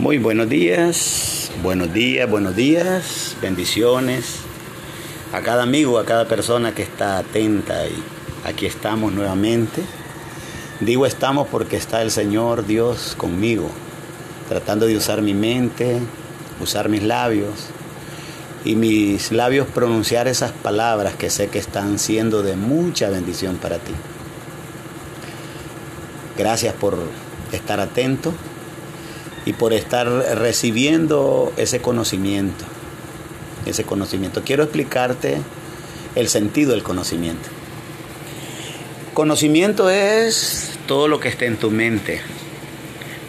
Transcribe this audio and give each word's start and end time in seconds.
Muy 0.00 0.16
buenos 0.16 0.48
días, 0.48 1.50
buenos 1.62 1.92
días, 1.92 2.28
buenos 2.28 2.56
días, 2.56 3.36
bendiciones 3.42 4.36
a 5.30 5.42
cada 5.42 5.64
amigo, 5.64 5.98
a 5.98 6.06
cada 6.06 6.24
persona 6.26 6.74
que 6.74 6.80
está 6.80 7.18
atenta 7.18 7.86
y 7.86 8.02
aquí 8.46 8.64
estamos 8.64 9.12
nuevamente. 9.12 9.82
Digo 10.80 11.04
estamos 11.04 11.48
porque 11.48 11.76
está 11.76 12.00
el 12.00 12.10
Señor 12.10 12.66
Dios 12.66 13.14
conmigo, 13.14 13.68
tratando 14.48 14.86
de 14.86 14.96
usar 14.96 15.20
mi 15.20 15.34
mente, 15.34 15.98
usar 16.62 16.88
mis 16.88 17.02
labios 17.02 17.66
y 18.64 18.76
mis 18.76 19.32
labios 19.32 19.66
pronunciar 19.66 20.28
esas 20.28 20.52
palabras 20.52 21.14
que 21.14 21.28
sé 21.28 21.48
que 21.48 21.58
están 21.58 21.98
siendo 21.98 22.42
de 22.42 22.56
mucha 22.56 23.10
bendición 23.10 23.56
para 23.56 23.76
ti. 23.76 23.92
Gracias 26.38 26.72
por 26.72 26.96
estar 27.52 27.80
atento 27.80 28.32
y 29.44 29.52
por 29.52 29.72
estar 29.72 30.08
recibiendo 30.38 31.52
ese 31.56 31.80
conocimiento. 31.80 32.64
Ese 33.66 33.84
conocimiento. 33.84 34.42
Quiero 34.44 34.62
explicarte 34.62 35.38
el 36.14 36.28
sentido 36.28 36.72
del 36.72 36.82
conocimiento. 36.82 37.48
Conocimiento 39.14 39.90
es 39.90 40.78
todo 40.86 41.08
lo 41.08 41.20
que 41.20 41.28
esté 41.28 41.46
en 41.46 41.56
tu 41.56 41.70
mente, 41.70 42.20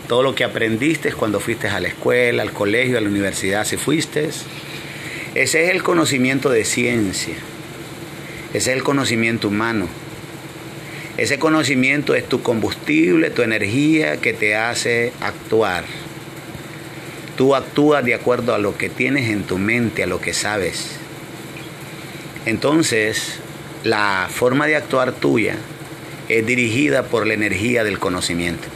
todo 0.08 0.24
lo 0.24 0.36
que 0.36 0.44
aprendiste 0.44 1.12
cuando 1.12 1.40
fuiste 1.40 1.68
a 1.68 1.80
la 1.80 1.90
escuela, 1.90 2.44
al 2.44 2.54
colegio, 2.54 2.98
a 2.98 3.02
la 3.02 3.10
universidad, 3.10 3.66
si 3.66 3.78
fuiste. 3.78 4.30
Ese 5.36 5.64
es 5.66 5.70
el 5.72 5.84
conocimiento 5.84 6.50
de 6.50 6.66
ciencia, 6.66 7.36
ese 8.54 8.72
es 8.72 8.78
el 8.78 8.84
conocimiento 8.84 9.48
humano. 9.48 9.88
Ese 11.18 11.40
conocimiento 11.40 12.16
es 12.16 12.28
tu 12.28 12.41
combustible, 12.41 13.30
tu 13.30 13.41
energía 13.41 14.18
que 14.18 14.34
te 14.34 14.55
hace 14.55 15.12
actuar. 15.20 15.84
Tú 17.41 17.55
actúas 17.55 18.05
de 18.05 18.13
acuerdo 18.13 18.54
a 18.54 18.59
lo 18.59 18.77
que 18.77 18.88
tienes 18.88 19.32
en 19.32 19.41
tu 19.41 19.57
mente, 19.57 20.04
a 20.04 20.05
lo 20.05 20.21
que 20.21 20.32
sabes. 20.32 20.91
Entonces, 22.46 23.40
la 23.84 24.29
forma 24.32 24.68
de 24.68 24.76
actuar 24.76 25.12
tuya 25.13 25.55
es 26.29 26.46
dirigida 26.46 27.01
por 27.01 27.26
la 27.26 27.34
energía 27.34 27.84
del 27.84 27.98
conocimiento. 27.98 28.68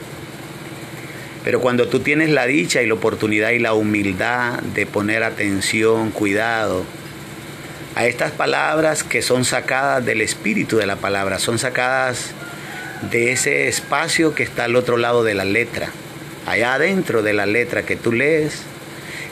Pero 1.44 1.62
cuando 1.62 1.90
tú 1.90 2.00
tienes 2.00 2.32
la 2.32 2.48
dicha 2.48 2.82
y 2.82 2.88
la 2.88 2.96
oportunidad 2.96 3.52
y 3.52 3.60
la 3.60 3.76
humildad 3.76 4.64
de 4.74 4.88
poner 4.88 5.22
atención, 5.22 6.10
cuidado, 6.10 6.86
a 7.94 8.08
estas 8.08 8.32
palabras 8.32 9.04
que 9.04 9.22
son 9.22 9.46
sacadas 9.46 10.04
del 10.04 10.22
espíritu 10.22 10.78
de 10.78 10.88
la 10.88 10.96
palabra, 10.96 11.38
son 11.38 11.60
sacadas 11.60 12.32
de 13.12 13.32
ese 13.32 13.68
espacio 13.68 14.34
que 14.34 14.42
está 14.42 14.64
al 14.64 14.76
otro 14.76 14.98
lado 14.98 15.24
de 15.24 15.36
la 15.36 15.46
letra. 15.46 15.92
Allá 16.46 16.76
adentro 16.76 17.24
de 17.24 17.34
la 17.34 17.46
letra 17.46 17.86
que 17.86 17.96
tú 17.96 18.12
lees 18.12 18.62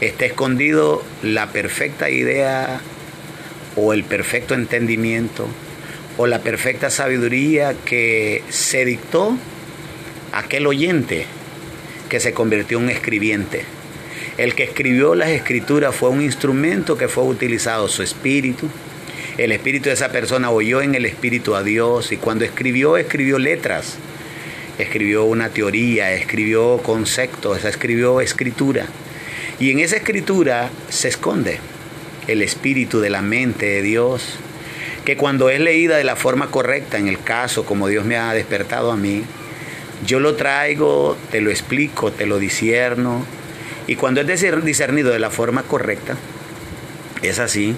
está 0.01 0.25
escondido 0.25 1.03
la 1.21 1.51
perfecta 1.51 2.09
idea 2.09 2.81
o 3.75 3.93
el 3.93 4.03
perfecto 4.03 4.53
entendimiento 4.53 5.47
o 6.17 6.27
la 6.27 6.39
perfecta 6.39 6.89
sabiduría 6.89 7.75
que 7.85 8.43
se 8.49 8.85
dictó 8.85 9.37
aquel 10.31 10.67
oyente 10.67 11.25
que 12.09 12.19
se 12.19 12.33
convirtió 12.33 12.77
en 12.77 12.85
un 12.85 12.89
escribiente. 12.89 13.63
El 14.37 14.55
que 14.55 14.63
escribió 14.63 15.15
las 15.15 15.29
escrituras 15.29 15.95
fue 15.95 16.09
un 16.09 16.21
instrumento 16.21 16.97
que 16.97 17.07
fue 17.07 17.23
utilizado, 17.23 17.87
su 17.87 18.03
espíritu. 18.03 18.69
El 19.37 19.51
espíritu 19.51 19.89
de 19.89 19.93
esa 19.93 20.09
persona 20.09 20.51
oyó 20.51 20.81
en 20.81 20.95
el 20.95 21.05
espíritu 21.05 21.55
a 21.55 21.63
Dios 21.63 22.11
y 22.11 22.17
cuando 22.17 22.45
escribió, 22.45 22.97
escribió 22.97 23.39
letras, 23.39 23.97
escribió 24.77 25.25
una 25.25 25.49
teoría, 25.49 26.13
escribió 26.13 26.77
conceptos, 26.79 27.63
escribió 27.63 28.21
escritura. 28.21 28.87
Y 29.59 29.71
en 29.71 29.79
esa 29.79 29.97
escritura 29.97 30.69
se 30.89 31.09
esconde 31.09 31.59
el 32.27 32.41
espíritu 32.41 32.99
de 32.99 33.09
la 33.09 33.21
mente 33.21 33.65
de 33.65 33.81
Dios, 33.81 34.37
que 35.05 35.17
cuando 35.17 35.49
es 35.49 35.59
leída 35.59 35.97
de 35.97 36.03
la 36.03 36.15
forma 36.15 36.49
correcta, 36.49 36.97
en 36.97 37.07
el 37.07 37.21
caso 37.21 37.65
como 37.65 37.87
Dios 37.87 38.05
me 38.05 38.17
ha 38.17 38.33
despertado 38.33 38.91
a 38.91 38.97
mí, 38.97 39.23
yo 40.05 40.19
lo 40.19 40.35
traigo, 40.35 41.17
te 41.31 41.41
lo 41.41 41.49
explico, 41.49 42.11
te 42.11 42.25
lo 42.25 42.39
disierno, 42.39 43.25
y 43.87 43.95
cuando 43.95 44.21
es 44.21 44.63
discernido 44.63 45.11
de 45.11 45.19
la 45.19 45.29
forma 45.29 45.63
correcta, 45.63 46.15
es 47.21 47.39
así, 47.39 47.75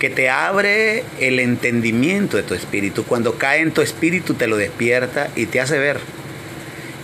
que 0.00 0.08
te 0.08 0.30
abre 0.30 1.04
el 1.20 1.38
entendimiento 1.38 2.38
de 2.38 2.42
tu 2.42 2.54
espíritu. 2.54 3.04
Cuando 3.04 3.34
cae 3.34 3.60
en 3.60 3.70
tu 3.70 3.82
espíritu 3.82 4.32
te 4.32 4.46
lo 4.46 4.56
despierta 4.56 5.28
y 5.36 5.44
te 5.44 5.60
hace 5.60 5.78
ver. 5.78 6.00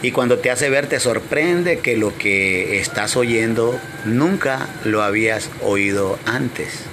Y 0.02 0.12
cuando 0.12 0.38
te 0.38 0.50
hace 0.50 0.70
ver 0.70 0.86
te 0.86 0.98
sorprende 0.98 1.78
que 1.80 1.98
lo 1.98 2.16
que 2.16 2.80
estás 2.80 3.16
oyendo 3.16 3.78
nunca 4.06 4.66
lo 4.84 5.02
habías 5.02 5.50
oído 5.62 6.18
antes. 6.24 6.84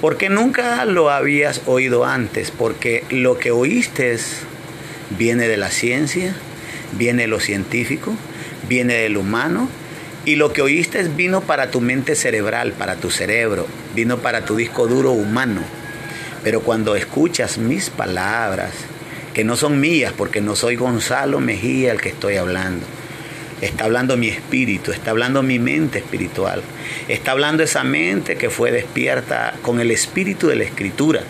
¿Por 0.00 0.16
qué 0.16 0.30
nunca 0.30 0.84
lo 0.84 1.10
habías 1.10 1.62
oído 1.66 2.04
antes? 2.04 2.50
Porque 2.50 3.04
lo 3.08 3.38
que 3.38 3.52
oíste 3.52 4.18
viene 5.16 5.46
de 5.46 5.56
la 5.56 5.70
ciencia, 5.70 6.34
viene 6.92 7.22
de 7.22 7.28
lo 7.28 7.38
científico, 7.38 8.14
viene 8.68 8.94
del 8.94 9.16
humano 9.16 9.68
y 10.28 10.36
lo 10.36 10.52
que 10.52 10.60
oíste 10.60 11.02
vino 11.04 11.40
para 11.40 11.70
tu 11.70 11.80
mente 11.80 12.14
cerebral, 12.14 12.72
para 12.72 12.96
tu 12.96 13.10
cerebro, 13.10 13.66
vino 13.94 14.18
para 14.18 14.44
tu 14.44 14.56
disco 14.56 14.86
duro 14.86 15.12
humano. 15.12 15.62
Pero 16.44 16.60
cuando 16.60 16.96
escuchas 16.96 17.56
mis 17.56 17.88
palabras, 17.88 18.72
que 19.32 19.42
no 19.42 19.56
son 19.56 19.80
mías, 19.80 20.12
porque 20.14 20.42
no 20.42 20.54
soy 20.54 20.76
Gonzalo 20.76 21.40
Mejía 21.40 21.92
el 21.92 22.02
que 22.02 22.10
estoy 22.10 22.36
hablando, 22.36 22.84
está 23.62 23.84
hablando 23.84 24.18
mi 24.18 24.28
espíritu, 24.28 24.92
está 24.92 25.12
hablando 25.12 25.42
mi 25.42 25.58
mente 25.58 26.00
espiritual, 26.00 26.60
está 27.08 27.30
hablando 27.30 27.62
esa 27.62 27.82
mente 27.82 28.36
que 28.36 28.50
fue 28.50 28.70
despierta 28.70 29.54
con 29.62 29.80
el 29.80 29.90
espíritu 29.90 30.48
de 30.48 30.56
la 30.56 30.64
escritura. 30.64 31.22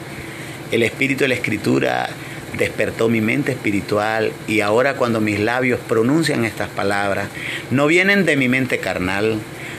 El 0.73 0.83
espíritu 0.83 1.23
de 1.23 1.29
la 1.29 1.35
escritura 1.37 2.11
despertó 2.59 3.09
mi 3.09 3.21
mente 3.21 3.53
espiritual 3.53 4.33
y 4.47 4.61
ahora 4.61 4.95
cuando 4.95 5.21
mis 5.21 5.41
labios 5.41 5.81
pronuncian 5.89 6.45
estas 6.45 6.69
palabras, 6.69 7.29
no 7.71 7.87
vienen 7.87 8.25
de 8.27 8.37
mi 8.37 8.49
mente 8.49 8.79
carnal, 8.79 9.39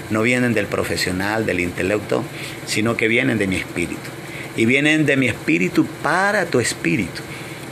no 0.10 0.22
vienen 0.24 0.54
del 0.54 0.66
profesional, 0.66 1.46
del 1.46 1.60
intelecto, 1.60 2.24
sino 2.66 2.98
que 2.98 3.08
vienen 3.08 3.38
de 3.38 3.48
mi 3.48 3.58
espíritu. 3.58 4.10
Y 4.56 4.66
vienen 4.66 5.06
de 5.06 5.18
mi 5.18 5.28
espíritu 5.28 5.86
para 6.02 6.46
tu 6.46 6.60
espíritu. 6.60 7.22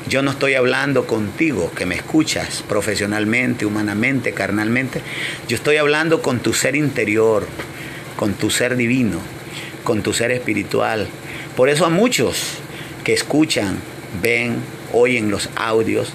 Yo 0.08 0.22
no 0.22 0.32
estoy 0.32 0.54
hablando 0.54 1.06
contigo 1.06 1.72
que 1.76 1.86
me 1.86 1.96
escuchas 1.96 2.64
profesionalmente, 2.68 3.66
humanamente, 3.66 4.32
carnalmente. 4.32 5.02
Yo 5.50 5.58
estoy 5.58 5.78
hablando 5.78 6.22
con 6.22 6.40
tu 6.40 6.54
ser 6.54 6.76
interior, 6.76 7.46
con 8.16 8.34
tu 8.34 8.50
ser 8.50 8.78
divino, 8.78 9.20
con 9.84 10.04
tu 10.04 10.14
ser 10.14 10.32
espiritual. 10.32 11.08
Por 11.58 11.68
eso 11.68 11.86
a 11.86 11.90
muchos 11.90 12.60
que 13.04 13.14
escuchan, 13.14 13.80
ven, 14.22 14.58
oyen 14.94 15.32
los 15.32 15.50
audios, 15.56 16.14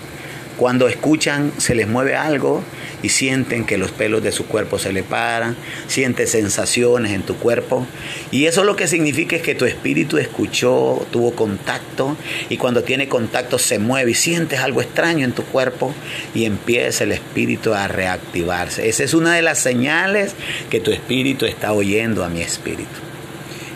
cuando 0.57 0.87
escuchan 0.87 1.53
se 1.59 1.75
les 1.75 1.89
mueve 1.89 2.15
algo 2.15 2.63
y 3.03 3.09
sienten 3.09 3.65
que 3.65 3.79
los 3.79 3.91
pelos 3.91 4.23
de 4.23 4.33
su 4.33 4.47
cuerpo 4.47 4.79
se 4.79 4.93
le 4.93 5.03
paran, 5.03 5.57
sientes 5.89 6.31
sensaciones 6.31 7.13
en 7.13 7.23
tu 7.23 7.37
cuerpo. 7.37 7.87
Y 8.31 8.47
eso 8.47 8.63
lo 8.63 8.77
que 8.77 8.87
significa 8.87 9.35
es 9.35 9.43
que 9.43 9.55
tu 9.55 9.65
espíritu 9.65 10.19
escuchó, 10.19 11.05
tuvo 11.11 11.33
contacto 11.33 12.17
y 12.49 12.59
cuando 12.59 12.85
tiene 12.85 13.09
contacto 13.09 13.59
se 13.59 13.79
mueve 13.79 14.13
y 14.13 14.15
sientes 14.15 14.61
algo 14.61 14.83
extraño 14.83 15.25
en 15.25 15.33
tu 15.33 15.43
cuerpo 15.43 15.95
y 16.35 16.45
empieza 16.45 17.05
el 17.05 17.13
espíritu 17.13 17.75
a 17.75 17.89
reactivarse. 17.89 18.89
Esa 18.89 19.05
es 19.05 19.15
una 19.15 19.35
de 19.35 19.43
las 19.43 19.59
señales 19.59 20.35
que 20.71 20.81
tu 20.81 20.93
espíritu 20.93 21.47
está 21.47 21.73
oyendo 21.73 22.25
a 22.25 22.29
mi 22.29 22.41
espíritu. 22.41 23.01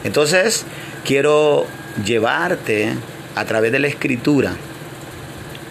Entonces, 0.05 0.65
quiero 1.05 1.67
llevarte 2.05 2.93
a 3.34 3.45
través 3.45 3.73
de 3.73 3.81
la 3.81 3.89
escritura 3.89 4.57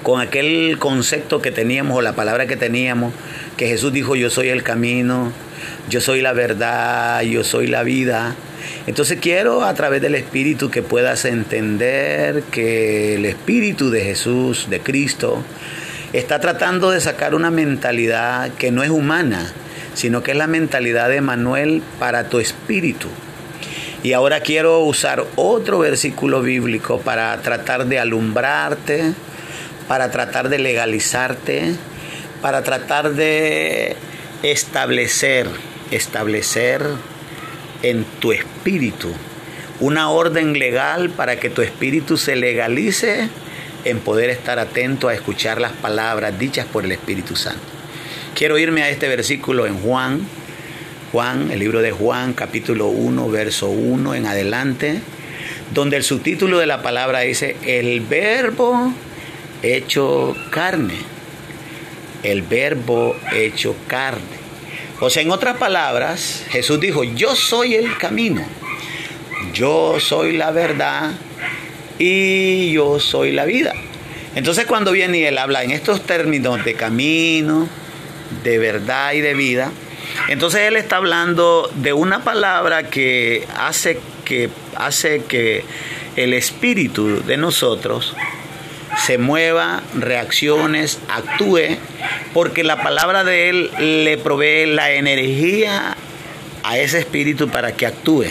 con 0.06 0.22
aquel 0.22 0.78
concepto 0.78 1.42
que 1.42 1.50
teníamos 1.50 1.98
o 1.98 2.02
la 2.04 2.14
palabra 2.14 2.46
que 2.46 2.56
teníamos, 2.56 3.12
que 3.58 3.68
Jesús 3.68 3.92
dijo, 3.92 4.16
yo 4.16 4.30
soy 4.30 4.50
el 4.50 4.62
camino, 4.62 5.32
yo 5.90 6.00
soy 6.00 6.22
la 6.22 6.32
verdad, 6.32 7.24
yo 7.24 7.44
soy 7.44 7.66
la 7.66 7.82
vida. 7.82 8.36
Entonces 8.86 9.18
quiero 9.20 9.64
a 9.64 9.74
través 9.74 10.04
del 10.04 10.14
Espíritu 10.14 10.70
que 10.70 10.84
puedas 10.84 11.26
entender 11.26 12.44
que 12.52 13.16
el 13.16 13.26
Espíritu 13.26 13.90
de 13.90 14.02
Jesús, 14.02 14.68
de 14.70 14.80
Cristo, 14.80 15.42
está 16.14 16.40
tratando 16.40 16.92
de 16.92 17.02
sacar 17.02 17.34
una 17.34 17.50
mentalidad 17.50 18.52
que 18.60 18.70
no 18.70 18.84
es 18.84 18.92
humana, 18.92 19.54
sino 19.96 20.22
que 20.22 20.34
es 20.34 20.38
la 20.38 20.46
mentalidad 20.46 21.10
de 21.10 21.22
Manuel 21.22 21.82
para 21.98 22.30
tu 22.30 22.40
espíritu. 22.40 23.08
Y 24.04 24.14
ahora 24.14 24.42
quiero 24.42 24.82
usar 24.82 25.26
otro 25.36 25.80
versículo 25.80 26.44
bíblico 26.44 27.00
para 27.00 27.36
tratar 27.42 27.88
de 27.88 27.98
alumbrarte, 27.98 29.16
para 29.88 30.12
tratar 30.12 30.50
de 30.50 30.60
legalizarte, 30.60 31.76
para 32.42 32.64
tratar 32.64 33.14
de 33.14 33.96
establecer, 34.44 35.48
establecer 35.92 36.82
en 37.84 38.04
tu 38.20 38.32
espíritu 38.32 39.14
una 39.80 40.10
orden 40.10 40.58
legal 40.58 41.10
para 41.10 41.38
que 41.38 41.50
tu 41.50 41.62
espíritu 41.62 42.18
se 42.18 42.36
legalice 42.36 43.30
en 43.84 44.00
poder 44.00 44.30
estar 44.30 44.58
atento 44.58 45.08
a 45.08 45.14
escuchar 45.14 45.60
las 45.62 45.74
palabras 45.74 46.38
dichas 46.40 46.66
por 46.66 46.86
el 46.86 46.92
Espíritu 46.92 47.36
Santo. 47.36 47.62
Quiero 48.34 48.58
irme 48.58 48.84
a 48.84 48.90
este 48.90 49.08
versículo 49.08 49.66
en 49.68 49.78
Juan, 49.80 50.22
Juan, 51.12 51.52
el 51.52 51.60
libro 51.60 51.82
de 51.82 51.92
Juan, 51.92 52.34
capítulo 52.34 52.88
1, 52.88 53.30
verso 53.30 53.70
1 53.70 54.16
en 54.16 54.26
adelante, 54.26 55.02
donde 55.74 55.98
el 55.98 56.04
subtítulo 56.04 56.58
de 56.58 56.66
la 56.66 56.82
palabra 56.82 57.20
dice, 57.20 57.58
el 57.64 58.02
verbo 58.02 58.94
hecho 59.74 60.36
carne, 60.50 60.98
el 62.24 62.42
verbo 62.42 63.16
hecho 63.34 63.76
carne. 63.88 64.46
O 65.00 65.10
sea, 65.10 65.24
en 65.24 65.32
otras 65.32 65.58
palabras, 65.58 66.46
Jesús 66.50 66.80
dijo, 66.80 67.04
yo 67.04 67.36
soy 67.36 67.76
el 67.76 67.98
camino, 67.98 68.46
yo 69.54 70.00
soy 70.00 70.34
la 70.34 70.52
verdad 70.52 71.12
y 72.00 72.72
yo 72.72 73.00
soy 73.00 73.32
la 73.32 73.46
vida. 73.46 73.74
Entonces 74.36 74.66
cuando 74.66 74.92
viene 74.92 75.20
y 75.20 75.24
él 75.24 75.38
habla 75.38 75.64
en 75.64 75.72
estos 75.72 76.02
términos 76.02 76.64
de 76.64 76.74
camino, 76.74 77.68
de 78.44 78.58
verdad 78.58 79.14
y 79.14 79.22
de 79.22 79.34
vida, 79.34 79.72
entonces 80.30 80.62
él 80.62 80.76
está 80.76 80.98
hablando 80.98 81.72
de 81.76 81.94
una 81.94 82.24
palabra 82.24 82.90
que 82.90 83.46
hace 83.58 84.00
que, 84.24 84.50
hace 84.76 85.24
que 85.24 85.64
el 86.16 86.34
espíritu 86.34 87.24
de 87.26 87.38
nosotros 87.38 88.16
se 89.06 89.18
mueva, 89.18 89.84
reacciones, 89.94 91.00
actúe, 91.10 91.78
porque 92.34 92.64
la 92.64 92.82
palabra 92.82 93.24
de 93.24 93.50
Él 93.50 93.72
le 94.06 94.18
provee 94.18 94.66
la 94.66 94.92
energía 94.92 95.96
a 96.64 96.80
ese 96.80 97.00
espíritu 97.00 97.50
para 97.50 97.74
que 97.74 97.86
actúe. 97.86 98.26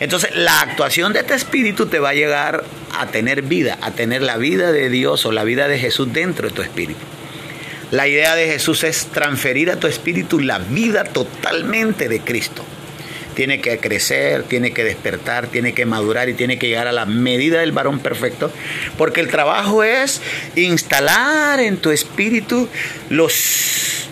Entonces 0.00 0.34
la 0.36 0.60
actuación 0.60 1.12
de 1.12 1.20
este 1.20 1.34
espíritu 1.34 1.86
te 1.86 1.98
va 1.98 2.10
a 2.10 2.14
llegar 2.14 2.64
a 2.94 3.06
tener 3.06 3.42
vida, 3.42 3.78
a 3.80 3.92
tener 3.92 4.22
la 4.22 4.36
vida 4.36 4.70
de 4.70 4.90
Dios 4.90 5.24
o 5.24 5.32
la 5.32 5.44
vida 5.44 5.66
de 5.66 5.78
Jesús 5.78 6.12
dentro 6.12 6.48
de 6.48 6.54
tu 6.54 6.62
espíritu. 6.62 7.00
La 7.90 8.06
idea 8.06 8.34
de 8.34 8.46
Jesús 8.46 8.84
es 8.84 9.06
transferir 9.06 9.70
a 9.70 9.76
tu 9.76 9.86
espíritu 9.86 10.40
la 10.40 10.58
vida 10.58 11.04
totalmente 11.04 12.10
de 12.10 12.20
Cristo. 12.20 12.62
Tiene 13.38 13.60
que 13.60 13.78
crecer, 13.78 14.42
tiene 14.42 14.72
que 14.72 14.82
despertar, 14.82 15.46
tiene 15.46 15.72
que 15.72 15.86
madurar 15.86 16.28
y 16.28 16.34
tiene 16.34 16.58
que 16.58 16.66
llegar 16.66 16.88
a 16.88 16.92
la 16.92 17.06
medida 17.06 17.60
del 17.60 17.70
varón 17.70 18.00
perfecto. 18.00 18.50
Porque 18.96 19.20
el 19.20 19.28
trabajo 19.28 19.84
es 19.84 20.20
instalar 20.56 21.60
en 21.60 21.76
tu 21.76 21.92
espíritu 21.92 22.68
los 23.10 24.08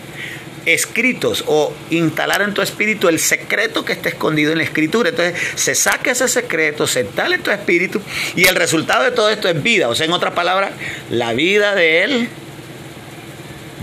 escritos 0.65 1.43
o 1.45 1.73
instalar 1.89 2.41
en 2.41 2.53
tu 2.53 2.61
espíritu 2.61 3.09
el 3.09 3.19
secreto 3.19 3.83
que 3.83 3.91
está 3.91 4.07
escondido 4.07 4.53
en 4.53 4.59
la 4.59 4.63
escritura. 4.63 5.09
Entonces 5.09 5.37
se 5.55 5.75
saca 5.75 6.11
ese 6.11 6.29
secreto, 6.29 6.87
se 6.87 7.01
instala 7.01 7.35
en 7.35 7.43
tu 7.43 7.51
espíritu 7.51 8.01
y 8.33 8.45
el 8.45 8.55
resultado 8.55 9.03
de 9.03 9.11
todo 9.11 9.29
esto 9.29 9.49
es 9.49 9.61
vida. 9.61 9.89
O 9.89 9.95
sea, 9.95 10.05
en 10.05 10.13
otras 10.13 10.35
palabras, 10.35 10.71
la 11.09 11.33
vida 11.33 11.75
de 11.75 12.03
Él 12.03 12.29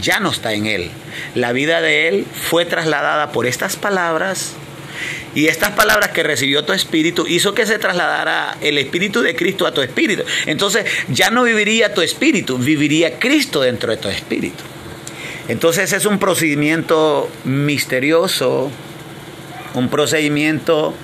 ya 0.01 0.21
no 0.21 0.31
está 0.31 0.55
en 0.55 0.65
Él. 0.65 0.91
La 1.35 1.53
vida 1.53 1.83
de 1.83 2.09
Él 2.09 2.25
fue 2.49 2.65
trasladada 2.65 3.31
por 3.31 3.45
estas 3.45 3.77
palabras 3.77 4.55
y 5.35 5.49
estas 5.49 5.73
palabras 5.73 6.11
que 6.11 6.23
recibió 6.23 6.65
tu 6.65 6.73
espíritu 6.73 7.27
hizo 7.27 7.55
que 7.55 7.67
se 7.67 7.79
trasladara 7.79 8.57
el 8.61 8.79
espíritu 8.79 9.21
de 9.21 9.35
Cristo 9.35 9.67
a 9.67 9.75
tu 9.75 9.83
espíritu. 9.83 10.23
Entonces 10.47 10.85
ya 11.09 11.31
no 11.31 11.43
viviría 11.43 11.93
tu 11.93 12.03
espíritu, 12.03 12.59
viviría 12.59 13.19
Cristo 13.19 13.61
dentro 13.61 13.91
de 13.91 13.97
tu 13.97 14.09
espíritu. 14.09 14.63
Entonces 15.49 15.93
es 15.93 16.07
un 16.07 16.19
procedimiento 16.19 17.29
misterioso, 17.45 18.71
un 19.75 19.89
procedimiento 19.89 20.95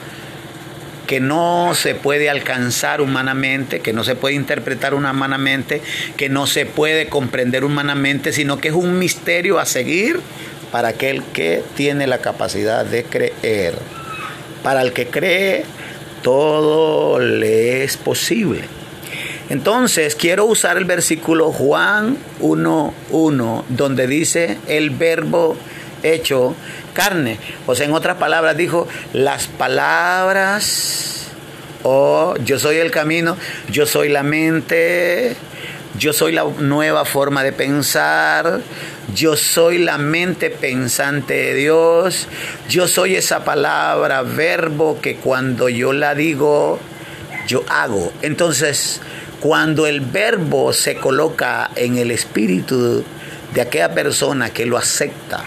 que 1.06 1.18
no 1.18 1.72
se 1.74 1.96
puede 1.96 2.30
alcanzar 2.30 3.00
humanamente, 3.00 3.80
que 3.80 3.92
no 3.92 4.04
se 4.04 4.14
puede 4.14 4.36
interpretar 4.36 4.94
humanamente, 4.94 5.82
que 6.16 6.28
no 6.28 6.46
se 6.46 6.66
puede 6.66 7.08
comprender 7.08 7.64
humanamente, 7.64 8.32
sino 8.32 8.60
que 8.60 8.68
es 8.68 8.74
un 8.74 8.96
misterio 8.96 9.58
a 9.58 9.66
seguir 9.66 10.20
para 10.70 10.88
aquel 10.88 11.24
que 11.32 11.64
tiene 11.74 12.06
la 12.06 12.18
capacidad 12.18 12.86
de 12.86 13.02
creer. 13.02 13.74
Para 14.62 14.82
el 14.82 14.92
que 14.92 15.06
cree, 15.06 15.64
todo 16.22 17.18
le 17.18 17.84
es 17.84 17.96
posible. 17.96 18.62
Entonces 19.48 20.14
quiero 20.14 20.44
usar 20.44 20.76
el 20.76 20.84
versículo 20.84 21.50
Juan 21.50 22.16
1.1, 22.40 23.64
donde 23.68 24.06
dice 24.06 24.58
el 24.68 24.90
verbo 24.90 25.56
hecho 26.02 26.54
carne. 26.94 27.38
O 27.66 27.74
sea, 27.74 27.86
en 27.86 27.92
otras 27.92 28.16
palabras 28.16 28.56
dijo, 28.56 28.86
las 29.12 29.48
palabras, 29.48 31.26
oh, 31.82 32.34
yo 32.44 32.58
soy 32.58 32.76
el 32.76 32.90
camino, 32.90 33.36
yo 33.68 33.86
soy 33.86 34.08
la 34.08 34.22
mente, 34.22 35.34
yo 35.98 36.12
soy 36.12 36.32
la 36.32 36.44
nueva 36.44 37.04
forma 37.04 37.42
de 37.42 37.52
pensar, 37.52 38.60
yo 39.14 39.36
soy 39.36 39.78
la 39.78 39.98
mente 39.98 40.50
pensante 40.50 41.34
de 41.34 41.54
Dios, 41.54 42.28
yo 42.68 42.88
soy 42.88 43.16
esa 43.16 43.44
palabra, 43.44 44.22
verbo 44.22 45.00
que 45.00 45.16
cuando 45.16 45.68
yo 45.68 45.92
la 45.92 46.14
digo, 46.14 46.78
yo 47.46 47.64
hago. 47.68 48.12
Entonces, 48.22 49.00
cuando 49.40 49.86
el 49.86 50.00
verbo 50.00 50.72
se 50.72 50.96
coloca 50.96 51.70
en 51.76 51.98
el 51.98 52.10
espíritu 52.10 53.04
de 53.54 53.60
aquella 53.60 53.94
persona 53.94 54.50
que 54.50 54.66
lo 54.66 54.76
acepta, 54.76 55.44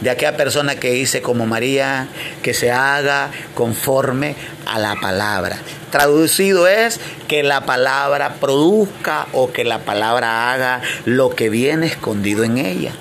de 0.00 0.10
aquella 0.10 0.36
persona 0.36 0.76
que 0.76 0.90
dice 0.90 1.22
como 1.22 1.46
María, 1.46 2.08
que 2.42 2.54
se 2.54 2.70
haga 2.70 3.30
conforme 3.54 4.36
a 4.66 4.78
la 4.78 4.96
palabra. 4.96 5.58
Traducido 5.90 6.66
es 6.66 7.00
que 7.28 7.42
la 7.42 7.62
palabra 7.64 8.34
produzca 8.40 9.26
o 9.32 9.52
que 9.52 9.64
la 9.64 9.80
palabra 9.80 10.52
haga 10.52 10.82
lo 11.04 11.30
que 11.30 11.48
viene 11.48 11.86
escondido 11.86 12.44
en 12.44 12.58
ella. 12.58 12.92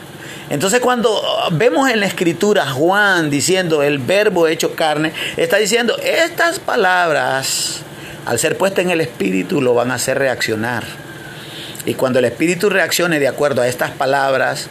Entonces 0.49 0.79
cuando 0.79 1.21
vemos 1.51 1.89
en 1.89 1.99
la 1.99 2.05
escritura 2.05 2.69
Juan 2.69 3.31
diciendo 3.31 3.81
el 3.81 3.97
verbo 3.97 4.47
hecho 4.47 4.75
carne, 4.75 5.11
está 5.37 5.57
diciendo 5.57 5.97
estas 5.97 6.59
palabras 6.59 7.81
al 8.25 8.39
ser 8.39 8.57
puesta 8.57 8.81
en 8.81 8.89
el 8.89 9.01
espíritu, 9.01 9.61
lo 9.61 9.73
van 9.73 9.91
a 9.91 9.95
hacer 9.95 10.17
reaccionar. 10.17 10.83
Y 11.85 11.93
cuando 11.93 12.19
el 12.19 12.25
espíritu 12.25 12.69
reaccione 12.69 13.19
de 13.19 13.27
acuerdo 13.27 13.61
a 13.61 13.67
estas 13.67 13.91
palabras, 13.91 14.67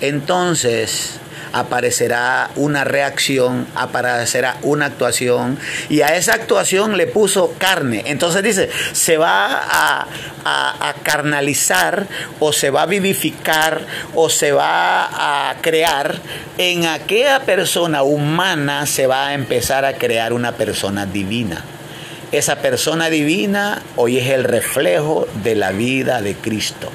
entonces 0.00 1.19
aparecerá 1.52 2.50
una 2.56 2.84
reacción, 2.84 3.66
aparecerá 3.74 4.56
una 4.62 4.86
actuación 4.86 5.58
y 5.88 6.02
a 6.02 6.16
esa 6.16 6.34
actuación 6.34 6.96
le 6.96 7.06
puso 7.06 7.54
carne. 7.58 8.04
Entonces 8.06 8.42
dice, 8.42 8.70
se 8.92 9.16
va 9.16 9.46
a, 9.48 10.06
a, 10.44 10.94
carnalizar 11.02 12.06
o 12.38 12.52
se 12.52 12.70
va 12.70 12.82
a 12.82 12.86
vivificar 12.86 13.82
o 14.14 14.28
se 14.28 14.52
va 14.52 15.50
a 15.50 15.56
crear 15.60 16.18
en 16.58 16.86
aquella 16.86 17.40
persona 17.40 18.02
humana, 18.02 18.86
se 18.86 19.06
va 19.06 19.28
a 19.28 19.34
empezar 19.34 19.84
a 19.84 19.94
crear 19.94 20.32
una 20.32 20.52
persona 20.52 21.06
divina. 21.06 21.64
Esa 22.32 22.56
persona 22.56 23.10
divina 23.10 23.82
hoy 23.96 24.18
es 24.18 24.28
el 24.28 24.44
reflejo 24.44 25.26
de 25.42 25.56
la 25.56 25.72
vida 25.72 26.22
de 26.22 26.34
Cristo, 26.34 26.90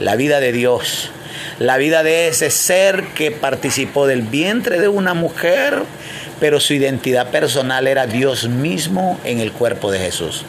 la 0.00 0.16
vida 0.16 0.40
de 0.40 0.52
Dios, 0.52 1.10
la 1.58 1.76
vida 1.76 2.02
de 2.02 2.28
ese 2.28 2.50
ser 2.50 3.04
que 3.14 3.30
participó 3.30 4.06
del 4.06 4.22
vientre 4.22 4.80
de 4.80 4.88
una 4.88 5.14
mujer, 5.14 5.82
pero 6.40 6.60
su 6.60 6.74
identidad 6.74 7.30
personal 7.30 7.86
era 7.86 8.06
Dios 8.06 8.48
mismo 8.48 9.18
en 9.24 9.40
el 9.40 9.52
cuerpo 9.52 9.90
de 9.90 10.00
Jesús. 10.00 10.44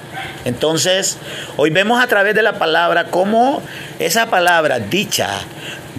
Entonces, 0.45 1.17
hoy 1.57 1.69
vemos 1.69 2.03
a 2.03 2.07
través 2.07 2.35
de 2.35 2.41
la 2.41 2.59
palabra 2.59 3.05
cómo 3.05 3.61
esa 3.99 4.29
palabra 4.29 4.79
dicha 4.79 5.29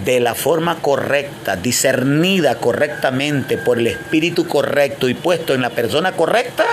de 0.03 0.19
la 0.19 0.35
forma 0.35 0.75
correcta, 0.81 1.55
discernida 1.55 2.55
correctamente 2.55 3.57
por 3.57 3.79
el 3.79 3.87
espíritu 3.87 4.47
correcto 4.47 5.09
y 5.09 5.13
puesto 5.13 5.53
en 5.53 5.61
la 5.61 5.71
persona 5.71 6.11
correcta, 6.11 6.65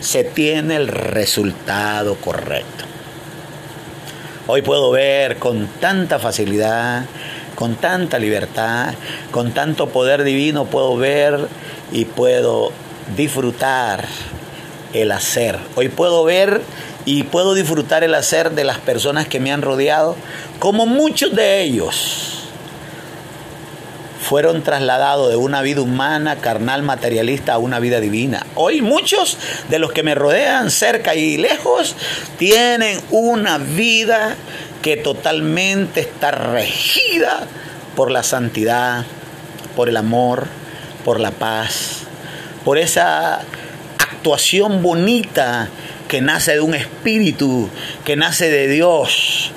se 0.00 0.24
tiene 0.24 0.76
el 0.76 0.88
resultado 0.88 2.16
correcto. 2.16 2.84
Hoy 4.46 4.62
puedo 4.62 4.90
ver 4.90 5.36
con 5.36 5.66
tanta 5.80 6.18
facilidad, 6.18 7.04
con 7.58 7.74
tanta 7.74 8.20
libertad, 8.20 8.94
con 9.32 9.50
tanto 9.50 9.88
poder 9.88 10.22
divino, 10.22 10.66
puedo 10.66 10.96
ver 10.96 11.48
y 11.90 12.04
puedo 12.04 12.70
disfrutar 13.16 14.04
el 14.92 15.10
hacer. 15.10 15.58
Hoy 15.74 15.88
puedo 15.88 16.22
ver 16.22 16.62
y 17.04 17.24
puedo 17.24 17.54
disfrutar 17.54 18.04
el 18.04 18.14
hacer 18.14 18.52
de 18.52 18.62
las 18.62 18.78
personas 18.78 19.26
que 19.26 19.40
me 19.40 19.50
han 19.50 19.62
rodeado, 19.62 20.14
como 20.60 20.86
muchos 20.86 21.34
de 21.34 21.62
ellos 21.62 22.38
fueron 24.28 24.62
trasladados 24.62 25.30
de 25.30 25.36
una 25.36 25.62
vida 25.62 25.80
humana, 25.80 26.36
carnal, 26.36 26.82
materialista 26.82 27.54
a 27.54 27.58
una 27.58 27.80
vida 27.80 27.98
divina. 27.98 28.46
Hoy 28.56 28.82
muchos 28.82 29.38
de 29.70 29.78
los 29.78 29.90
que 29.92 30.02
me 30.02 30.14
rodean 30.14 30.70
cerca 30.70 31.14
y 31.14 31.38
lejos 31.38 31.96
tienen 32.38 33.00
una 33.10 33.56
vida 33.56 34.36
que 34.82 34.96
totalmente 34.96 36.00
está 36.00 36.30
regida 36.30 37.46
por 37.96 38.10
la 38.10 38.22
santidad, 38.22 39.04
por 39.74 39.88
el 39.88 39.96
amor, 39.96 40.46
por 41.04 41.20
la 41.20 41.30
paz, 41.30 42.02
por 42.64 42.78
esa 42.78 43.40
actuación 43.98 44.82
bonita 44.82 45.68
que 46.08 46.20
nace 46.20 46.52
de 46.52 46.60
un 46.60 46.74
espíritu, 46.74 47.68
que 48.04 48.16
nace 48.16 48.50
de 48.50 48.68
Dios, 48.68 49.52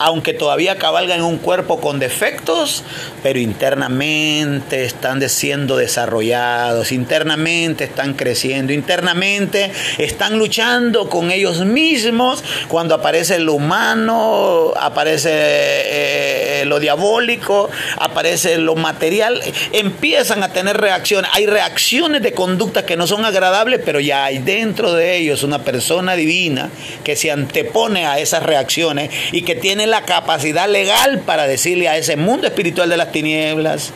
aunque 0.00 0.32
todavía 0.32 0.76
cabalgan 0.76 1.22
un 1.22 1.36
cuerpo 1.36 1.78
con 1.78 1.98
defectos, 1.98 2.82
pero 3.22 3.38
internamente 3.38 4.84
están 4.84 5.20
siendo 5.28 5.76
desarrollados, 5.76 6.90
internamente 6.90 7.84
están 7.84 8.14
creciendo, 8.14 8.72
internamente 8.72 9.70
están 9.98 10.38
luchando 10.38 11.10
con 11.10 11.30
ellos 11.30 11.66
mismos. 11.66 12.42
Cuando 12.68 12.94
aparece 12.94 13.38
lo 13.40 13.52
humano, 13.52 14.72
aparece 14.74 15.30
eh, 15.32 16.39
lo 16.64 16.80
diabólico, 16.80 17.70
aparece 17.98 18.58
lo 18.58 18.74
material, 18.74 19.40
empiezan 19.72 20.42
a 20.42 20.52
tener 20.52 20.76
reacciones. 20.76 21.30
Hay 21.34 21.46
reacciones 21.46 22.22
de 22.22 22.32
conducta 22.32 22.86
que 22.86 22.96
no 22.96 23.06
son 23.06 23.24
agradables, 23.24 23.80
pero 23.84 24.00
ya 24.00 24.24
hay 24.24 24.38
dentro 24.38 24.92
de 24.92 25.16
ellos 25.16 25.42
una 25.42 25.64
persona 25.64 26.16
divina 26.16 26.70
que 27.04 27.16
se 27.16 27.30
antepone 27.30 28.06
a 28.06 28.18
esas 28.18 28.42
reacciones 28.42 29.10
y 29.32 29.42
que 29.42 29.54
tiene 29.54 29.86
la 29.86 30.02
capacidad 30.02 30.68
legal 30.68 31.20
para 31.20 31.46
decirle 31.46 31.88
a 31.88 31.96
ese 31.96 32.16
mundo 32.16 32.46
espiritual 32.46 32.88
de 32.88 32.96
las 32.96 33.12
tinieblas, 33.12 33.92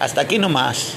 hasta 0.00 0.22
aquí 0.22 0.38
nomás. 0.38 0.94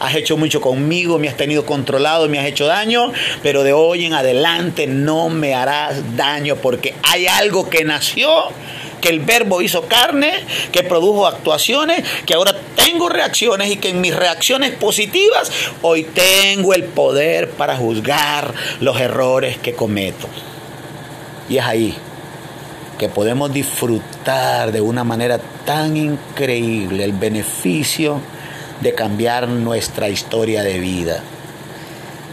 Has 0.00 0.14
hecho 0.14 0.38
mucho 0.38 0.62
conmigo, 0.62 1.18
me 1.18 1.28
has 1.28 1.36
tenido 1.36 1.66
controlado, 1.66 2.26
me 2.26 2.38
has 2.38 2.46
hecho 2.46 2.66
daño, 2.66 3.12
pero 3.42 3.62
de 3.62 3.74
hoy 3.74 4.06
en 4.06 4.14
adelante 4.14 4.86
no 4.86 5.28
me 5.28 5.54
harás 5.54 6.16
daño 6.16 6.56
porque 6.56 6.94
hay 7.02 7.26
algo 7.26 7.68
que 7.68 7.84
nació 7.84 8.30
que 9.00 9.08
el 9.08 9.20
verbo 9.20 9.62
hizo 9.62 9.82
carne, 9.82 10.44
que 10.72 10.82
produjo 10.82 11.26
actuaciones, 11.26 12.04
que 12.26 12.34
ahora 12.34 12.54
tengo 12.76 13.08
reacciones 13.08 13.70
y 13.70 13.76
que 13.76 13.90
en 13.90 14.00
mis 14.00 14.14
reacciones 14.14 14.72
positivas 14.72 15.50
hoy 15.82 16.04
tengo 16.04 16.74
el 16.74 16.84
poder 16.84 17.50
para 17.50 17.76
juzgar 17.76 18.54
los 18.80 19.00
errores 19.00 19.58
que 19.58 19.74
cometo. 19.74 20.28
Y 21.48 21.58
es 21.58 21.64
ahí 21.64 21.96
que 22.98 23.08
podemos 23.08 23.52
disfrutar 23.52 24.72
de 24.72 24.82
una 24.82 25.04
manera 25.04 25.40
tan 25.64 25.96
increíble 25.96 27.02
el 27.02 27.12
beneficio 27.12 28.20
de 28.80 28.94
cambiar 28.94 29.48
nuestra 29.48 30.10
historia 30.10 30.62
de 30.62 30.78
vida. 30.78 31.22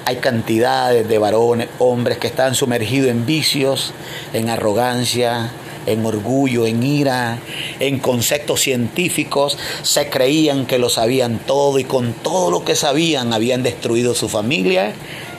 Hay 0.06 0.18
cantidades 0.18 1.08
de 1.08 1.18
varones, 1.20 1.70
hombres 1.80 2.18
que 2.18 2.28
están 2.28 2.56
sumergidos 2.56 3.10
en 3.10 3.26
vicios, 3.26 3.94
en 4.34 4.50
arrogancia, 4.50 5.52
en 5.88 6.06
orgullo, 6.06 6.68
en 6.68 6.84
ira, 6.84 7.40
en 7.80 8.00
conceptos 8.00 8.62
científicos, 8.62 9.58
se 9.82 10.10
creían 10.10 10.66
que 10.66 10.78
lo 10.78 10.90
sabían 10.90 11.40
todo 11.40 11.80
y 11.80 11.86
con 11.86 12.14
todo 12.14 12.52
lo 12.52 12.64
que 12.64 12.76
sabían 12.76 13.34
habían 13.34 13.64
destruido 13.64 14.14
su 14.14 14.30
familia 14.30 14.94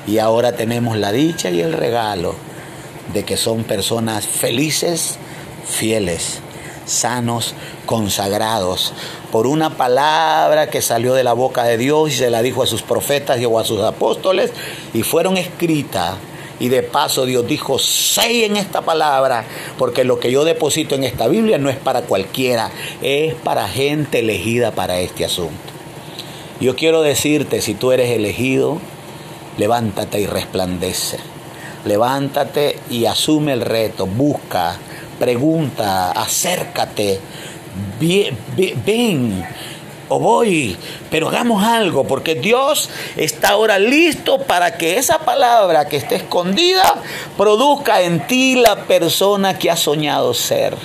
y 0.06 0.18
ahora 0.18 0.52
tenemos 0.52 0.96
la 0.96 1.12
dicha 1.12 1.50
y 1.50 1.60
el 1.60 1.74
regalo 1.74 2.34
de 3.12 3.24
que 3.24 3.36
son 3.36 3.64
personas 3.64 4.26
felices, 4.26 5.18
fieles, 5.66 6.40
sanos, 6.86 7.54
consagrados, 7.86 8.94
por 9.30 9.46
una 9.46 9.76
palabra 9.76 10.70
que 10.70 10.80
salió 10.80 11.14
de 11.14 11.24
la 11.24 11.34
boca 11.34 11.64
de 11.64 11.76
Dios 11.76 12.10
y 12.10 12.16
se 12.16 12.30
la 12.30 12.42
dijo 12.42 12.62
a 12.62 12.66
sus 12.66 12.82
profetas 12.82 13.38
y 13.40 13.44
a 13.44 13.64
sus 13.64 13.82
apóstoles 13.82 14.50
y 14.94 15.02
fueron 15.02 15.36
escritas 15.36 16.14
y 16.60 16.68
de 16.68 16.82
paso 16.82 17.26
Dios 17.26 17.46
dijo, 17.46 17.78
sé 17.78 18.44
en 18.44 18.56
esta 18.56 18.82
palabra, 18.82 19.44
porque 19.78 20.04
lo 20.04 20.18
que 20.18 20.30
yo 20.30 20.44
deposito 20.44 20.94
en 20.94 21.04
esta 21.04 21.28
Biblia 21.28 21.58
no 21.58 21.70
es 21.70 21.76
para 21.76 22.02
cualquiera, 22.02 22.70
es 23.02 23.34
para 23.34 23.68
gente 23.68 24.20
elegida 24.20 24.72
para 24.72 25.00
este 25.00 25.24
asunto. 25.24 25.72
Yo 26.60 26.74
quiero 26.74 27.02
decirte, 27.02 27.60
si 27.62 27.74
tú 27.74 27.92
eres 27.92 28.10
elegido, 28.10 28.78
levántate 29.58 30.20
y 30.20 30.26
resplandece. 30.26 31.18
Levántate 31.84 32.78
y 32.90 33.06
asume 33.06 33.52
el 33.52 33.60
reto, 33.60 34.06
busca, 34.06 34.76
pregunta, 35.18 36.10
acércate, 36.10 37.20
ven, 38.84 39.44
o 40.08 40.18
voy, 40.18 40.76
pero 41.10 41.28
hagamos 41.28 41.62
algo, 41.62 42.04
porque 42.04 42.34
Dios 42.34 42.88
está 43.16 43.50
ahora 43.50 43.78
listo 43.78 44.38
para 44.38 44.76
que 44.76 44.98
esa 44.98 45.18
palabra 45.18 45.88
que 45.88 45.96
esté 45.96 46.16
escondida 46.16 47.02
produzca 47.36 48.02
en 48.02 48.26
ti 48.26 48.56
la 48.56 48.84
persona 48.84 49.58
que 49.58 49.70
ha 49.70 49.76
soñado 49.76 50.34
ser. 50.34 50.76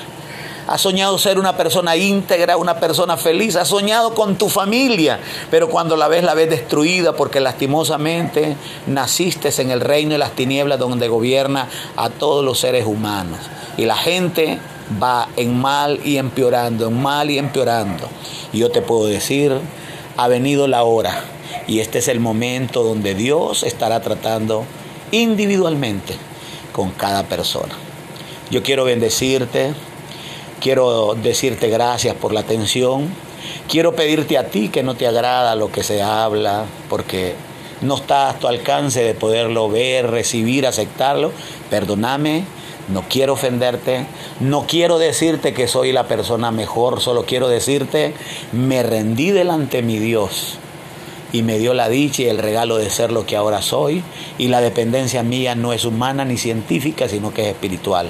Ha 0.65 0.77
soñado 0.77 1.18
ser 1.18 1.39
una 1.39 1.58
persona 1.58 1.98
íntegra, 1.98 2.56
una 2.56 2.80
persona 2.80 3.18
feliz, 3.18 3.58
ha 3.58 3.65
soñado 3.65 4.13
con 4.13 4.38
tu 4.38 4.48
familia, 4.48 5.20
pero 5.51 5.68
cuando 5.70 5.98
la 5.98 6.08
ves 6.08 6.24
la 6.24 6.36
ves 6.36 6.50
destruida 6.50 7.13
porque 7.13 7.42
lastimosamente 7.42 8.56
naciste 8.88 9.50
en 9.62 9.72
el 9.72 9.82
reino 9.82 10.13
de 10.13 10.20
las 10.20 10.32
tinieblas 10.32 10.80
donde 10.80 11.10
gobierna 11.10 11.68
a 11.98 12.10
todos 12.10 12.46
los 12.46 12.60
seres 12.60 12.86
humanos. 12.86 13.39
Y 13.75 13.86
la 13.86 13.98
gente 13.98 14.60
va 15.02 15.30
en 15.36 15.60
mal 15.60 16.00
y 16.04 16.18
empeorando, 16.18 16.88
en 16.88 17.02
mal 17.02 17.30
y 17.30 17.38
empeorando. 17.38 18.08
Y 18.52 18.60
yo 18.60 18.72
te 18.72 18.82
puedo 18.82 19.06
decir, 19.06 19.60
ha 20.18 20.28
venido 20.28 20.68
la 20.68 20.84
hora 20.84 21.24
y 21.68 21.80
este 21.80 22.00
es 22.00 22.08
el 22.08 22.20
momento 22.20 22.84
donde 22.84 23.16
Dios 23.16 23.64
estará 23.64 24.02
tratando 24.02 24.66
individualmente 25.12 26.16
con 26.72 26.92
cada 26.92 27.24
persona. 27.24 27.74
Yo 28.52 28.64
quiero 28.64 28.84
bendecirte, 28.84 29.74
quiero 30.60 31.16
decirte 31.16 31.70
gracias 31.70 32.16
por 32.16 32.34
la 32.34 32.42
atención, 32.42 33.08
quiero 33.68 33.96
pedirte 33.96 34.38
a 34.38 34.48
ti 34.48 34.70
que 34.70 34.84
no 34.84 34.96
te 34.96 35.08
agrada 35.08 35.56
lo 35.56 35.72
que 35.72 35.84
se 35.84 36.02
habla, 36.02 36.66
porque 36.90 37.36
no 37.82 37.96
está 37.96 38.30
a 38.30 38.40
tu 38.40 38.48
alcance 38.48 39.04
de 39.04 39.14
poderlo 39.14 39.70
ver, 39.70 40.10
recibir, 40.10 40.66
aceptarlo. 40.66 41.32
Perdóname 41.70 42.46
no 42.90 43.04
quiero 43.10 43.34
ofenderte, 43.34 44.06
no 44.40 44.66
quiero 44.68 45.00
decirte 45.00 45.54
que 45.54 45.68
soy 45.68 45.92
la 45.92 46.08
persona 46.08 46.52
mejor, 46.52 47.00
solo 47.00 47.25
quiero 47.25 47.48
decirte, 47.48 48.13
me 48.52 48.84
rendí 48.84 49.32
delante 49.32 49.78
de 49.78 49.84
mi 49.84 50.00
Dios 50.00 50.58
y 51.32 51.42
me 51.42 51.58
dio 51.58 51.74
la 51.74 51.90
dicha 51.90 52.24
y 52.24 52.28
el 52.28 52.38
regalo 52.38 52.78
de 52.78 52.90
ser 52.90 53.12
lo 53.12 53.25
que 53.25 53.36
ahora 53.36 53.62
soy 53.62 54.04
y 54.38 54.48
la 54.48 54.62
dependencia 54.62 55.24
mía 55.24 55.56
no 55.56 55.74
es 55.74 55.86
humana 55.86 56.25
ni 56.25 56.38
científica, 56.38 57.08
sino 57.08 57.34
que 57.34 57.44
es 57.44 57.48
espiritual. 57.48 58.10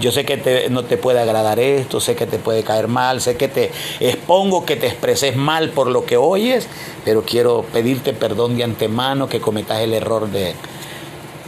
Yo 0.00 0.10
sé 0.12 0.24
que 0.24 0.68
no 0.70 0.84
te 0.84 0.96
puede 0.96 1.20
agradar 1.20 1.60
esto, 1.60 2.00
sé 2.00 2.16
que 2.16 2.26
te 2.26 2.38
puede 2.38 2.62
caer 2.62 2.88
mal, 2.88 3.20
sé 3.20 3.36
que 3.36 3.48
te 3.48 3.70
expongo 4.00 4.64
que 4.64 4.76
te 4.76 4.86
expreses 4.86 5.36
mal 5.36 5.70
por 5.70 5.88
lo 5.88 6.06
que 6.06 6.16
oyes, 6.16 6.66
pero 7.04 7.22
quiero 7.22 7.64
pedirte 7.70 8.14
perdón 8.14 8.56
de 8.56 8.64
antemano 8.64 9.28
que 9.28 9.40
cometas 9.40 9.80
el 9.80 9.92
error 9.92 10.30
de, 10.30 10.54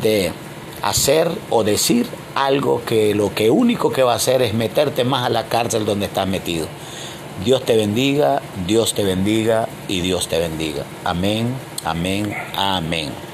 de 0.02 0.32
hacer 0.82 1.30
o 1.48 1.64
decir 1.64 2.06
algo 2.34 2.82
que 2.84 3.14
lo 3.14 3.34
que 3.34 3.50
único 3.50 3.92
que 3.92 4.02
va 4.02 4.12
a 4.12 4.16
hacer 4.16 4.42
es 4.42 4.54
meterte 4.54 5.04
más 5.04 5.24
a 5.24 5.30
la 5.30 5.46
cárcel 5.48 5.84
donde 5.84 6.06
estás 6.06 6.26
metido. 6.26 6.66
Dios 7.44 7.64
te 7.64 7.76
bendiga, 7.76 8.40
Dios 8.66 8.94
te 8.94 9.04
bendiga 9.04 9.68
y 9.88 10.00
Dios 10.00 10.28
te 10.28 10.38
bendiga. 10.38 10.84
Amén, 11.04 11.54
amén, 11.84 12.34
amén. 12.56 13.31